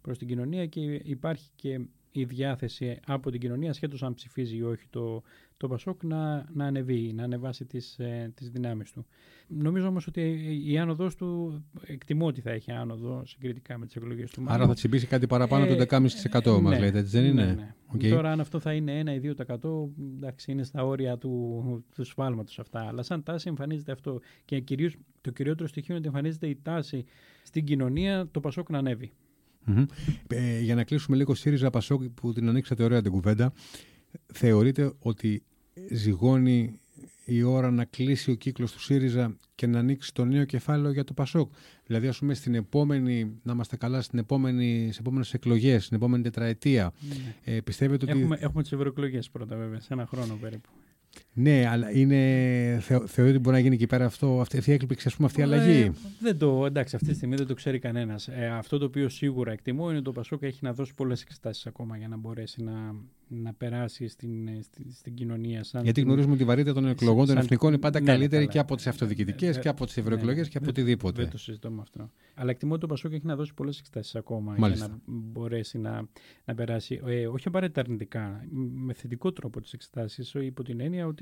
[0.00, 1.80] προς την κοινωνία και υπάρχει και
[2.12, 5.22] η διάθεση από την κοινωνία, σχέτως αν ψηφίζει ή όχι το,
[5.56, 9.06] το Πασόκ, να, να ανεβεί, να ανεβάσει τις, ε, τις δυνάμεις του.
[9.46, 10.20] Νομίζω όμως ότι
[10.66, 14.44] η άνοδος του εκτιμώ ότι θα έχει άνοδο συγκριτικά με τις εκλογές του.
[14.46, 17.44] Άρα θα τσιμπήσει κάτι παραπάνω ε, το 10,5% ε, μας ναι, λέτε, έτσι δεν είναι;
[17.44, 17.74] Ναι, ναι.
[17.94, 18.10] Okay.
[18.10, 19.56] Τώρα αν αυτό θα είναι 1 ή 2%
[20.16, 22.80] εντάξει είναι στα όρια του, του σφάλματος αυτά.
[22.80, 27.04] Αλλά σαν τάση εμφανίζεται αυτό και κυρίως το κυριότερο στοιχείο είναι ότι εμφανίζεται η τάση
[27.42, 29.12] στην κοινωνία το Πασόκ να ανέβει.
[30.26, 33.52] Ε, για να κλείσουμε λίγο ΣΥΡΙΖΑ Πασόκ που την ανοίξατε ωραία την κουβέντα,
[34.32, 35.42] θεωρείτε ότι
[35.90, 36.80] ζυγώνει
[37.24, 41.04] η ώρα να κλείσει ο κύκλος του ΣΥΡΙΖΑ και να ανοίξει το νέο κεφάλαιο για
[41.04, 41.52] το ΠΑΣΟΚ.
[41.86, 46.22] Δηλαδή, ας πούμε, στην επόμενη, να είμαστε καλά, στην επόμενη, στις επόμενες εκλογές, στην επόμενη
[46.22, 46.92] τετραετία.
[47.08, 47.54] Ναι.
[47.54, 48.20] Ε, πιστεύετε ότι...
[48.20, 50.68] Έχουμε, έχουμε τις ευρωεκλογές πρώτα βέβαια, σε ένα χρόνο περίπου.
[51.32, 55.08] Ναι, αλλά είναι, θεω, θεωρεί ότι μπορεί να γίνει εκεί πέρα αυτό, αυτή η έκπληξη,
[55.08, 55.80] ας πούμε, αυτή η αλλαγή.
[55.80, 55.90] Ε,
[56.20, 58.28] δεν το, εντάξει, αυτή τη στιγμή δεν το ξέρει κανένας.
[58.28, 61.66] Ε, αυτό το οποίο σίγουρα εκτιμώ είναι ότι το Πασόκα έχει να δώσει πολλές εξετάσεις
[61.66, 62.94] ακόμα για να μπορέσει να,
[63.28, 65.64] να περάσει στην, στην, στην κοινωνία.
[65.64, 68.36] Σαν Γιατί γνωρίζουμε ότι η βαρύτητα των εκλογών των σαν- εθνικών είναι πάντα Ναι, καλύτερη
[68.42, 68.52] καλά.
[68.52, 70.48] και από τις αυτοδιοικητικές Ε, και από τις ναι, ευρωεκλογές ναι.
[70.50, 71.22] και από Δεν- οτιδήποτε.
[71.22, 72.10] Δεν το συζητώ με αυτό.
[72.34, 74.84] Αλλά εκτιμώ ότι το Πασόκ έχει να δώσει πολλές εξετάσεις ακόμα Μάλιστα.
[74.86, 76.08] για να μπορέσει να,
[76.44, 77.00] να περάσει.
[77.06, 81.19] Ε, όχι απαραίτητα αρνητικά, με θετικό τρόπο τις εξετάσεις, υπό την έννοια ότι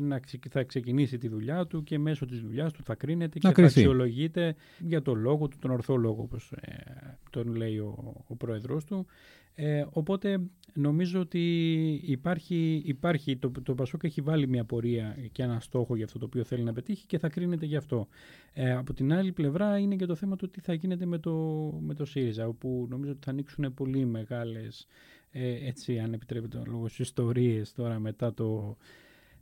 [0.00, 3.48] να ξε- θα ξεκινήσει τη δουλειά του και μέσω της δουλειάς του θα κρίνεται Να
[3.48, 3.72] και κριθεί.
[3.72, 6.52] θα αξιολογείται για το λόγο του, τον ορθό λόγο, όπως
[7.30, 9.06] τον λέει ο, ο πρόεδρος του.
[9.54, 10.40] Ε, οπότε
[10.74, 11.40] νομίζω ότι
[12.04, 16.24] υπάρχει, υπάρχει το, το Πασόκ έχει βάλει μια πορεία και ένα στόχο για αυτό το
[16.24, 18.08] οποίο θέλει να πετύχει και θα κρίνεται γι' αυτό.
[18.52, 21.34] Ε, από την άλλη πλευρά είναι και το θέμα του τι θα γίνεται με το,
[21.80, 24.86] με το ΣΥΡΙΖΑ, όπου νομίζω ότι θα ανοίξουν πολύ μεγάλες,
[25.30, 28.76] ε, έτσι αν επιτρέπετε τον λόγος, ιστορίες τώρα μετά το,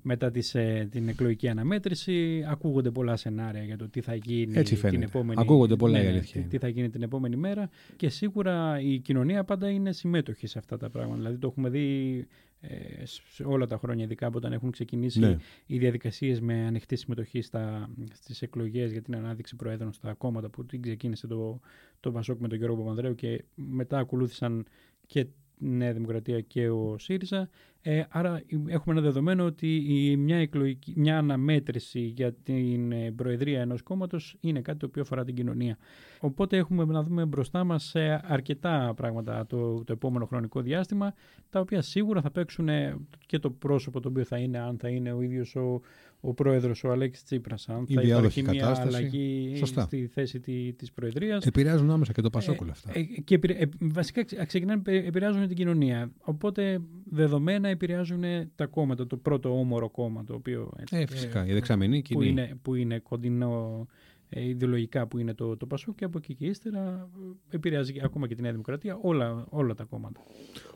[0.02, 2.44] μετά τις, ε, την εκλογική αναμέτρηση.
[2.48, 5.04] Ακούγονται πολλά σενάρια για το τι θα γίνει Έτσι την φαίνεται.
[5.04, 6.48] επόμενη Ακούγονται πολλά, η ναι, αλήθεια τι, είναι.
[6.48, 10.76] τι θα γίνει την επόμενη μέρα και σίγουρα η κοινωνία πάντα είναι συμμέτοχη σε αυτά
[10.76, 11.16] τα πράγματα.
[11.18, 12.26] Δηλαδή το έχουμε δει
[12.60, 12.68] ε,
[13.04, 15.36] σε όλα τα χρόνια, ειδικά από όταν έχουν ξεκινήσει Ναι.
[15.66, 20.66] οι διαδικασίες με ανοιχτή συμμετοχή στα, στις εκλογές για την ανάδειξη προέδρων στα κόμματα που
[20.66, 21.60] την ξεκίνησε το,
[22.00, 24.66] το Πασόκ με τον Γιώργο Παπανδρέου και μετά ακολούθησαν
[25.06, 27.48] και η Νέα Δημοκρατία και ο ΣΥΡΙΖΑ.
[27.82, 33.60] Ε, άρα έχουμε ένα δεδομένο ότι η, μια, εκλογική, μια αναμέτρηση για την ε, προεδρία
[33.60, 35.78] ενός κόμματος είναι κάτι το οποίο αφορά την κοινωνία.
[36.20, 41.14] Οπότε έχουμε να δούμε μπροστά μας ε, αρκετά πράγματα το, το επόμενο χρονικό διάστημα,
[41.50, 44.88] τα οποία σίγουρα θα παίξουν ε, και το πρόσωπο το οποίο θα είναι, αν θα
[44.88, 45.80] είναι ο ίδιος ο,
[46.20, 48.96] ο πρόεδρος, ο Αλέξης Τσίπρας, αν Η θα διάδοχη υπάρχει μια κατάσταση.
[48.96, 49.82] αλλαγή Σωστά.
[49.82, 51.46] στη θέση τη, της προεδρίας.
[51.46, 52.90] Επηρεάζουν άμεσα και το Πασόκ όλα αυτά.
[52.94, 56.10] Ε, και επηρε- ε, βασικά ξε- ξεκινάνε, ε, επηρεάζουν την κοινωνία.
[56.20, 58.22] Οπότε δεδομένα επηρεάζουν
[58.54, 62.28] τα κόμματα, το πρώτο όμορο κόμμα το οποίο έτσι, Ε, φυσικά, η δεξαμενή που, κοινή.
[62.28, 63.86] είναι, που είναι κοντινό
[64.30, 67.08] ε, ιδεολογικά που είναι το, το Πασόκ και από εκεί και ύστερα
[67.50, 70.20] ε, επηρεάζει και- ακόμα και τη Νέα Δημοκρατία όλα, όλα τα κόμματα.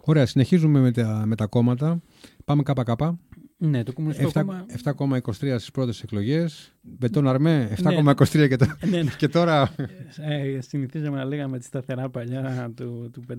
[0.05, 2.03] Ωραία, συνεχίζουμε με τα, με τα κόμματα.
[2.45, 2.89] Πάμε ΚΚ.
[3.65, 4.31] Ναι, το Κομμουνιστικό
[4.85, 5.21] 7 Κόμμα...
[5.25, 6.73] 7,23 στις πρώτες εκλογές.
[6.81, 8.13] Μπετόν Αρμέ, Ναι.
[8.13, 9.11] 7,23 και, τα- ναι, ναι.
[9.17, 9.75] και τώρα...
[10.17, 13.35] Ε, συνηθίζαμε να λέγαμε τη σταθερά παλιά του, του 5%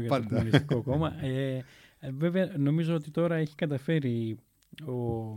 [0.00, 0.26] για Πάντα.
[0.28, 1.12] το Κομμουνιστικό Κόμμα.
[1.24, 1.54] Ε,
[2.00, 4.36] ε, βέβαια, νομίζω ότι τώρα έχει καταφέρει
[4.82, 5.36] ο,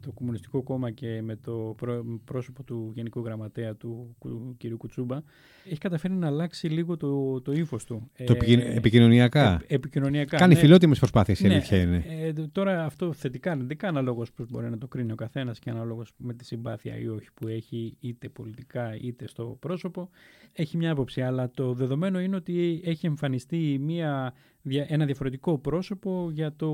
[0.00, 4.66] το Κομμουνιστικό Κόμμα και με το πρό- πρόσωπο του Γενικού Γραμματέα του κ.
[4.66, 4.76] κ.
[4.76, 5.18] Κουτσούμπα
[5.64, 8.10] έχει καταφέρει να αλλάξει λίγο το, το ύφος του.
[8.26, 9.52] Το επικοι- επικοινωνιακά.
[9.66, 10.36] ε, επικοινωνιακά.
[10.36, 10.60] Κάνει ναι.
[10.60, 12.04] φιλότιμες προσπάθειες η Ναι, αλήθεια είναι.
[12.08, 16.12] ε, τώρα αυτό θετικά, αρνητικά αναλόγως πώς μπορεί να το κρίνει ο καθένας και αναλόγως
[16.16, 20.08] με τη συμπάθεια ή όχι που έχει είτε πολιτικά είτε στο πρόσωπο.
[20.52, 24.34] Έχει μια άποψη, αλλά το δεδομένο είναι ότι έχει εμφανιστεί μια, δια-
[24.88, 26.70] ένα διαφορετικό πρόσωπο για το,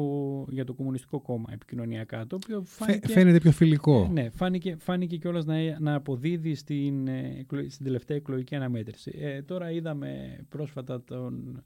[0.50, 2.26] για το Κομμουνιστικό Κόμμα επικοινωνιακά.
[2.26, 4.08] Το οποίο Φαι- φάνηκε, Φαίνεται πιο φιλικό.
[4.12, 9.12] ναι, φάνηκε, φάνηκε κιόλας να, να αποδίδει στην, ε, εκλο- στην τελευταία εκλογική αναμέτρηση.
[9.20, 11.62] Ε, τώρα είδαμε πρόσφατα τον,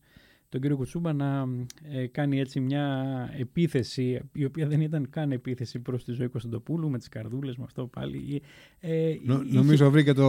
[0.49, 1.45] τον κύριο Κουτσούμπα να
[1.93, 3.05] ε, κάνει έτσι μια
[3.39, 7.65] επίθεση η οποία δεν ήταν καν επίθεση προς τη ζωή Κωνσταντοπούλου με τις καρδούλες με
[7.65, 8.43] αυτό πάλι.
[8.81, 10.25] Ε, Νο- είχε- νομίζω βρήκε το...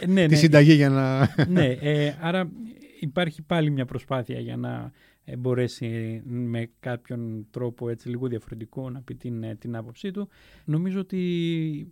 [0.00, 1.28] Ε, ναι, τη ναι, συνταγή για να...
[1.48, 2.50] ναι, ε, άρα
[3.00, 9.00] υπάρχει πάλι μια προσπάθεια για να ε, μπορέσει με κάποιον τρόπο έτσι λίγο διαφορετικό να
[9.00, 10.28] πει την, ε, την άποψή του.
[10.64, 11.18] Νομίζω ότι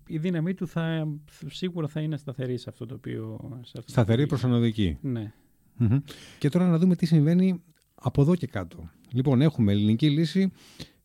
[0.06, 1.08] η δύναμή του θα,
[1.46, 3.38] σίγουρα θα είναι σταθερή σε αυτό το οποίο...
[3.50, 4.98] Σε αυτό το Σταθερή οποίο- προσανοδική.
[5.00, 5.32] Ναι.
[5.76, 5.98] Μμμ.
[6.38, 7.62] Και τώρα να δούμε τι συμβαίνει
[7.94, 8.90] από εδώ και κάτω.
[9.12, 10.50] Λοιπόν, έχουμε ελληνική λύση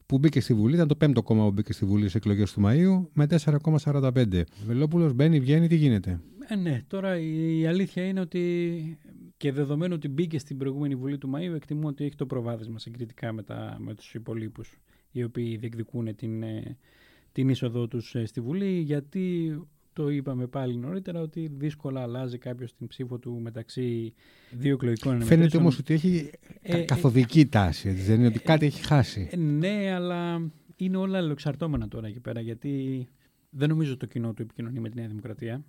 [0.05, 2.61] που μπήκε στη Βουλή, ήταν το πέμπτο κόμμα που μπήκε στη Βουλή στις εκλογές του
[2.65, 4.41] Μαΐου, με 4,45.
[4.65, 8.97] Βελόπουλος μπαίνει, βγαίνει, τι γίνεται; Ε, ναι, τώρα η αλήθεια είναι ότι
[9.39, 13.31] και δεδομένου ότι μπήκε στην προηγούμενη Βουλή του Μαΐου, εκτιμώ ότι έχει το προβάδισμα συγκριτικά
[13.33, 14.77] με, τα, με τους υπολείπους
[15.11, 16.77] οι οποίοι διεκδικούν την, ε,
[17.31, 19.55] την είσοδό τους ε, στη Βουλή, γιατί
[19.93, 24.13] το είπαμε πάλι νωρίτερα ότι δύσκολα αλλάζει κάποιος την ψήφο του μεταξύ
[24.51, 25.61] δύο εκλογικών Φαίνεται αναμετρήσεων.
[25.63, 26.29] όμως ότι έχει
[26.61, 29.29] Ε, ε, καθοδική τάση, έτσι, δεν είναι ότι κάτι έχει χάσει.
[29.31, 33.07] Ε, ναι, αλλά είναι όλα αλληλοεξαρτώμενα τώρα εκεί πέρα, γιατί
[33.49, 35.63] δεν νομίζω το κοινό του επικοινωνεί με τη Νέα Δημοκρατία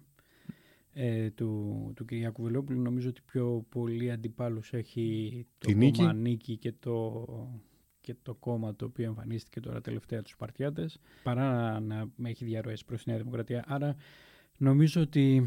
[1.02, 2.80] ε, του, του Κυριάκου Βελόπουλου.
[2.80, 5.98] Νομίζω ότι πιο πολύ αντιπάλους έχει το Τη νίκη.
[5.98, 7.24] κόμμα Νίκη και το,
[8.00, 12.84] και το κόμμα το οποίο εμφανίστηκε τώρα τελευταία τους Σπαρτιάτες, παρά να, να έχει διαρροές
[12.84, 13.64] προς τη Νέα Δημοκρατία.
[13.66, 13.96] Άρα
[14.56, 15.44] νομίζω ότι Α,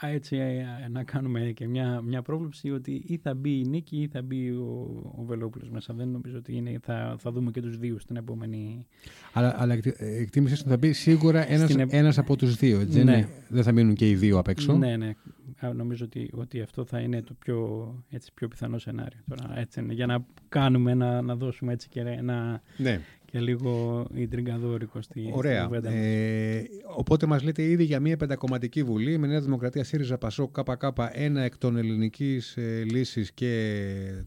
[0.00, 3.96] έτσι ε, ε, να κάνουμε και μια, μια πρόβλεψη ότι ή θα μπει η Νίκη
[3.96, 5.94] ή θα μπει ο, ο Βελόπουλος μέσα.
[5.94, 8.86] Δεν νομίζω ότι είναι, θα, θα δούμε και τους δύο στην επόμενη...
[9.32, 12.54] Αλλά, αλλά εκτι- ε, εκτίμησες ότι θα μπει σίγουρα ένας, Στην επ- ένας από τους
[12.56, 12.80] δύο.
[12.80, 13.16] Έτσι, δεν, Ναι.
[13.16, 15.14] είναι- δεν θα μείνουν και οι δύο απ' έξω; Ναι, ναι.
[15.60, 19.20] Α, Νομίζω ότι, ότι αυτό θα είναι το πιο, έτσι, πιο πιθανό σενάριο.
[19.28, 23.00] Τώρα, έτσι, είναι, για να κάνουμε, να, να δώσουμε έτσι και, ένα, Ναι.
[23.38, 25.64] Και λίγο ιντριγκαδόρικο στη, στην Ωραία.
[25.64, 25.98] κουβέντα μας.
[25.98, 26.62] Ε,
[26.96, 31.42] οπότε μας λέτε ήδη για μια πεντακομματική βουλή με Νέα Δημοκρατία, ΣΥΡΙΖΑ, ΠΑΣΟΚ, ΚΚ, ένα
[31.42, 33.72] εκ των ελληνικής ε, λύσης και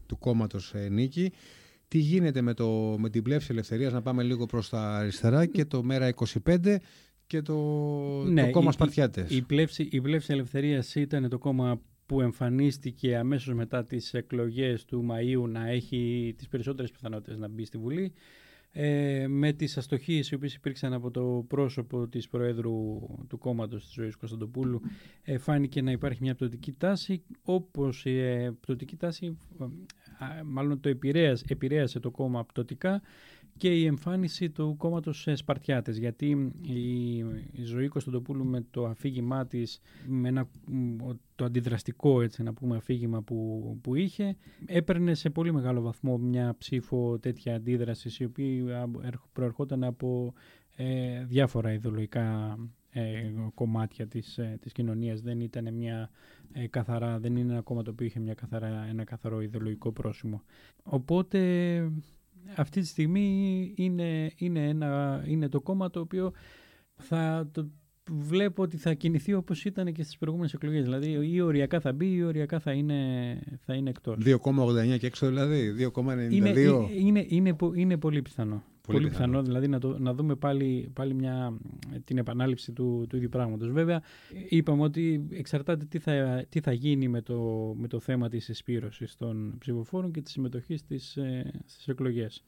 [0.05, 1.31] του κόμματος ε, Νίκη
[1.87, 5.65] τι γίνεται με, το, με την πλεύση ελευθερίας, να πάμε λίγο προς τα αριστερά και
[5.65, 6.13] το Μέρα
[6.45, 6.75] 25
[7.27, 7.55] και το,
[8.27, 9.29] Ναι, το κόμμα η- Σπαρτιάτες.
[9.35, 15.07] Η πλεύση, η πλεύση ελευθερίας ήταν το κόμμα που εμφανίστηκε αμέσως μετά τις εκλογές του
[15.11, 18.13] Μαΐου να έχει τις περισσότερες πιθανότητες να μπει στη Βουλή.
[18.71, 23.93] Ε, με τις αστοχίες οι οποίες υπήρξαν από το πρόσωπο της Προέδρου του κόμματος της
[23.93, 24.81] Ζωής Κωνσταντοπούλου
[25.23, 30.79] ε, φάνηκε να υπάρχει μια πτωτική τάση όπως η ε, πτωτική τάση ε, α, μάλλον
[30.79, 33.01] το επηρέασε, επηρέασε το κόμμα πτωτικά
[33.59, 37.17] και η εμφάνιση του κόμματος ε, Σπαρτιάτες γιατί η,
[37.51, 42.53] η Ζωή Κωνσταντοπούλου με το αφήγημά της με ένα, μ, ο- το αντιδραστικό έτσι να
[42.53, 48.23] πούμε αφήγημα που, που είχε έπαιρνε σε πολύ μεγάλο βαθμό μια ψήφο τέτοια αντίδρασης η
[48.23, 50.33] οποία ερχ- προερχόταν από
[50.75, 52.57] ε, διάφορα ιδεολογικά
[52.91, 55.21] ε, κομμάτια της, ε, της κοινωνίας.
[55.21, 56.09] Δεν ήταν μια
[56.53, 60.41] ε, καθαρά, δεν είναι ένα κόμμα το οποίο είχε μια καθαρά, ένα καθαρό ιδεολογικό πρόσημο.
[60.83, 61.39] Οπότε
[62.55, 66.33] αυτή τη στιγμή είναι, είναι, ένα, είναι το κόμμα το οποίο
[66.95, 67.69] θα το
[68.11, 70.83] βλέπω ότι θα κινηθεί όπως ήταν και στις προηγούμενες εκλογές.
[70.83, 72.95] Δηλαδή ή οριακά θα μπει ή οριακά θα είναι,
[73.65, 74.17] θα είναι εκτός.
[74.25, 76.31] 2,89 και έξω δηλαδή, 2,92.
[76.31, 76.65] Είναι, ε,
[76.99, 78.63] είναι, είναι, πο- είναι πολύ πιθανό.
[78.93, 79.27] Πολύ, πιθανό.
[79.27, 79.43] πιθανό.
[79.43, 81.57] δηλαδή να, το, να δούμε πάλι, πάλι μια,
[82.03, 83.71] την επανάληψη του, του ίδιου πράγματος.
[83.71, 84.01] Βέβαια,
[84.49, 87.39] είπαμε ότι εξαρτάται τι θα, τι θα γίνει με το,
[87.77, 92.43] με το θέμα της εσπήρωσης των ψηφοφόρων και της συμμετοχής στις, ε, στις εκλογές.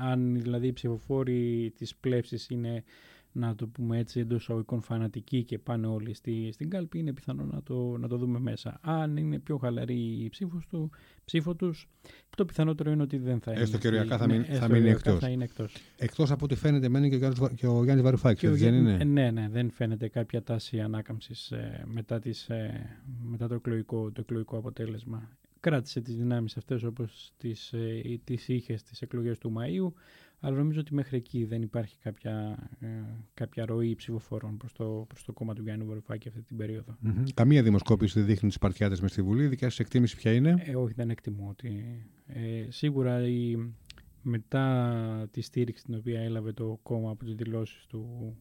[0.00, 2.84] Αν δηλαδή οι ψηφοφόροι της πλεύσης είναι
[3.32, 7.44] να το πούμε έτσι εντός εισαγωγικών φανατικοί και πάνε όλοι στη, στην κάλπη, είναι πιθανό
[7.44, 8.78] να το, να το δούμε μέσα.
[8.82, 10.90] Αν είναι πιο χαλαρή η ψήφος του,
[11.24, 11.88] ψήφο τους,
[12.36, 13.60] το πιθανότερο είναι ότι δεν θα είναι.
[13.60, 15.18] Έστω και στη- οριακά θα ναι, μείνει- θα έστω μείνει οριακά εκτός.
[15.18, 15.76] Θα είναι εκτός.
[15.98, 18.50] Εκτός από ό,τι φαίνεται μένει και ο Γιάννης, Βα- και ο Γιάννης Βαρουφάκης, Και ο
[18.50, 22.48] έτσι δεν Γιάννη- είναι; ε, Ναι, ναι, δεν φαίνεται κάποια τάση ανάκαμψης ε, μετά, τις,
[22.48, 22.86] ε,
[23.22, 25.28] μετά το, εκλογικό, το εκλογικό αποτέλεσμα.
[25.60, 29.92] Κράτησε τις δυνάμεις αυτές όπως τις, ε, τις είχες στις εκλογές του Μαΐου,
[30.44, 32.86] αλλά νομίζω ότι μέχρι εκεί δεν υπάρχει κάποια, ε,
[33.34, 36.96] κάποια ροή ψηφοφόρων προς το, προς το κόμμα του Γιάννη Βαρουφάκη αυτή την περίοδο.
[37.00, 37.24] Μμμ.
[37.34, 39.46] Καμία δημοσκόπηση δεν δείχνει τις Σπαρτιάτες μες στη Βουλή.
[39.46, 41.84] Δικιά σας εκτίμηση ποια είναι; Ε, όχι, δεν εκτιμώ ότι.
[42.26, 43.56] Ε, σίγουρα η,
[44.22, 48.36] μετά τη στήριξη την οποία έλαβε το κόμμα από τις δηλώσεις του,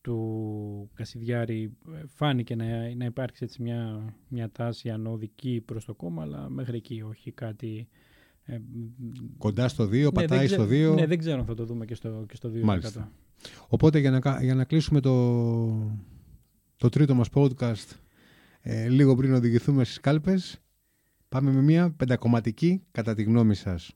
[0.00, 6.22] του Κασιδιάρη ε, φάνηκε να, να υπάρξει έτσι μια, μια τάση ανωδική προς το κόμμα
[6.22, 7.88] αλλά μέχρι εκεί όχι κάτι
[8.50, 8.58] ε,
[9.38, 10.94] Κοντά στο 2, ναι, πατάει δεν ξέ- στο 2.
[10.94, 12.60] Ναι, δεν ξέρω αν θα το δούμε και στο, και στο 2%.
[12.62, 13.10] Μάλιστα.
[13.68, 15.14] Οπότε για να, κα- για να κλείσουμε το,
[16.76, 17.96] το τρίτο μας podcast
[18.60, 20.60] ε, λίγο πριν οδηγηθούμε στις κάλπες
[21.28, 23.92] πάμε με μια πεντακομματική κατά τη γνώμη σας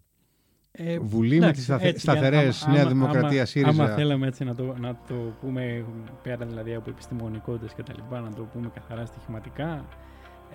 [0.72, 3.82] Ε, Βουλή με εντάξει, τις σταθε- έτσι, για- σταθερές άμα- Νέα άμα- Δημοκρατία άμα- ΣΥΡΙΖΑ
[3.84, 5.84] Άμα θέλαμε έτσι να το, να το πούμε
[6.22, 9.88] πέρα δηλαδή από επιστημονικότητες και τα λοιπά, να το πούμε καθαρά στοιχηματικά,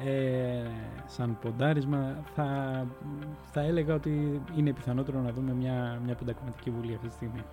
[0.06, 0.70] ε,
[1.06, 2.86] σαν ποντάρισμα, θα,
[3.52, 7.44] θα έλεγα ότι είναι πιθανότερο να δούμε μια, μια πεντακομματική βουλή αυτή τη στιγμή.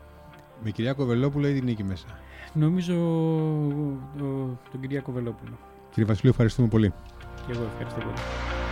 [0.63, 2.07] με κυρία Κοβελόπουλο ή την νίκη μέσα;
[2.53, 2.95] Νομίζω
[4.19, 5.59] το, τον Κυριάκο Βελόπουλο.
[5.91, 6.93] Κύριε Βασιλείου ευχαριστούμε πολύ.
[7.47, 8.64] Και εγώ ευχαριστώ πολύ.